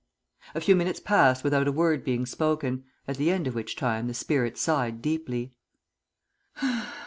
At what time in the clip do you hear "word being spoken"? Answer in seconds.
1.71-2.85